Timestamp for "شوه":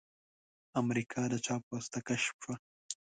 2.43-2.55